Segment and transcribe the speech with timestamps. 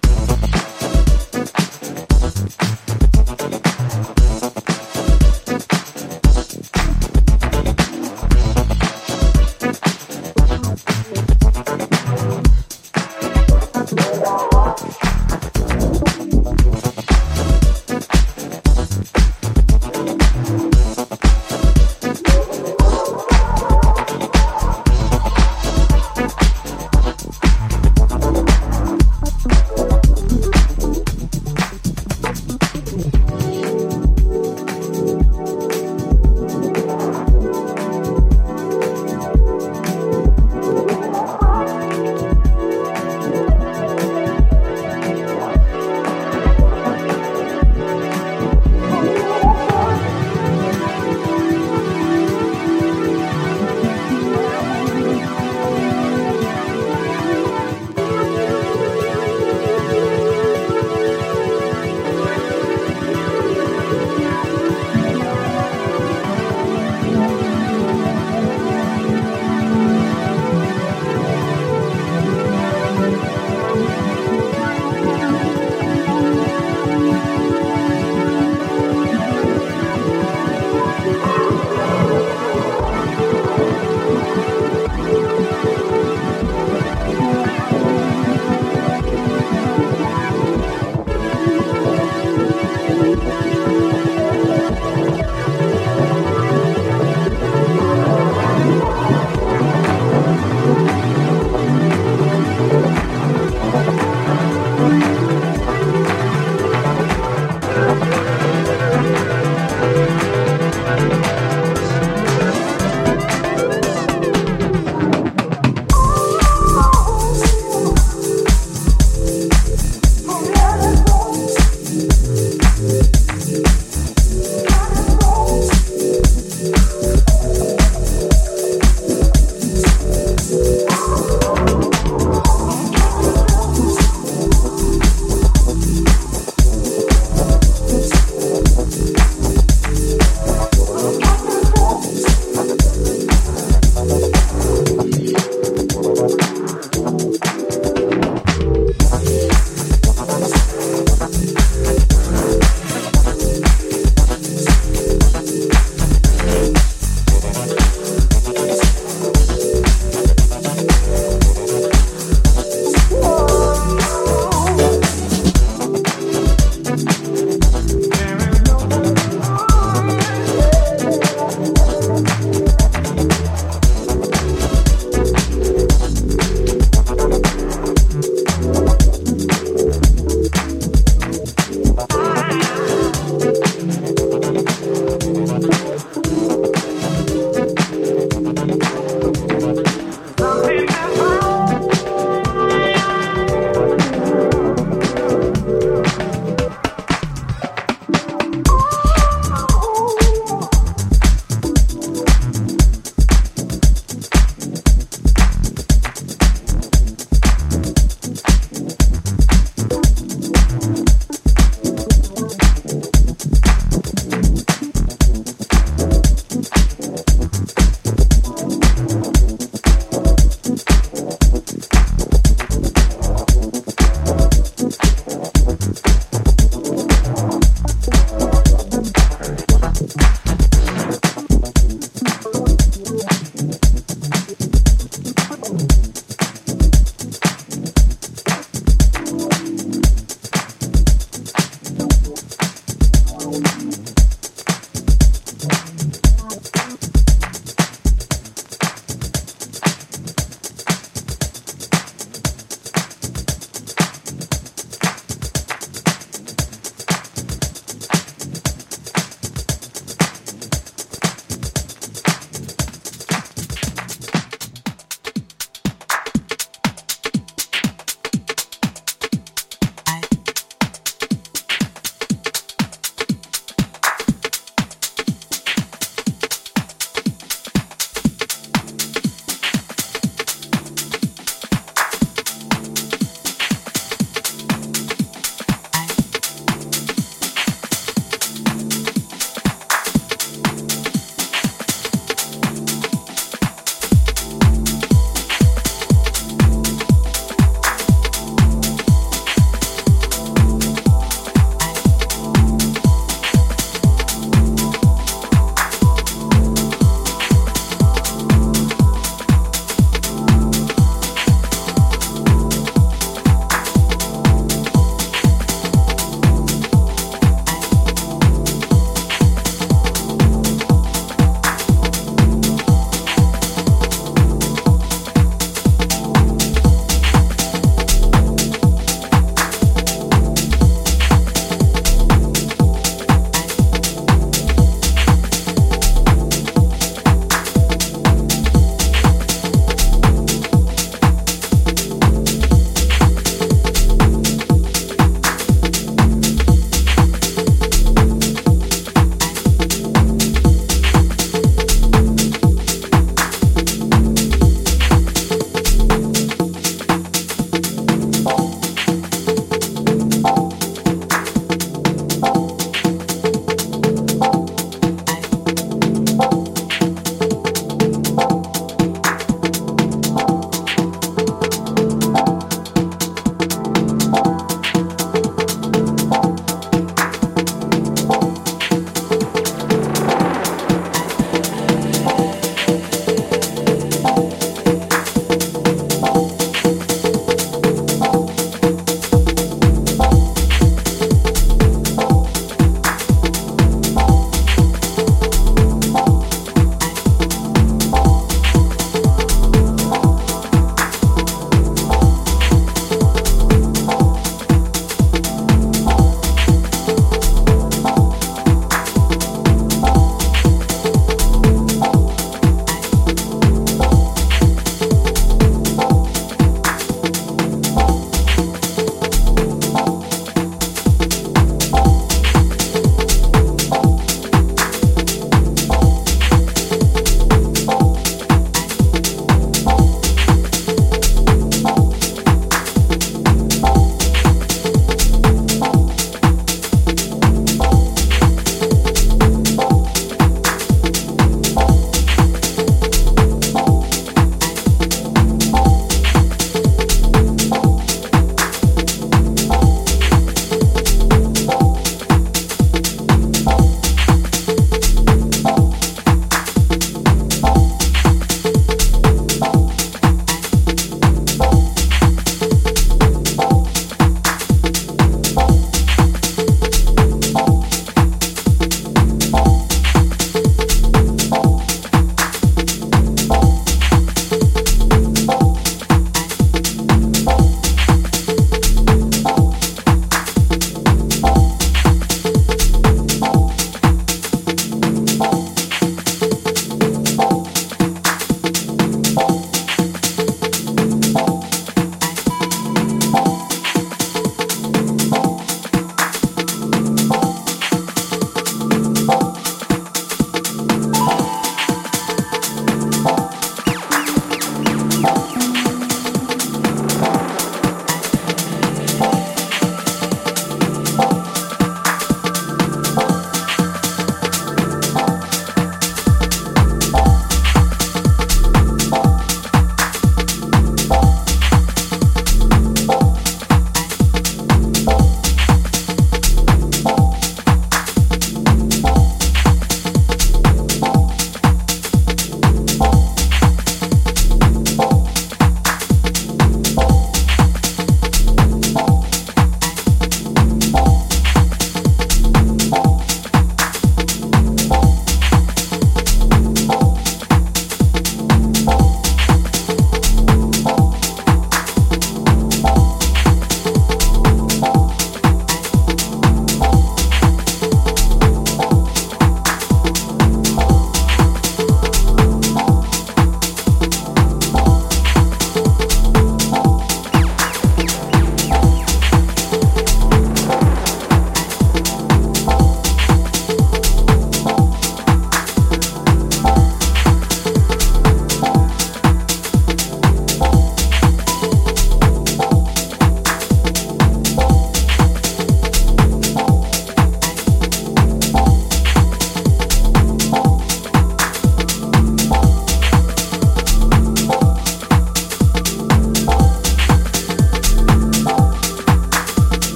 [0.00, 0.21] Bye.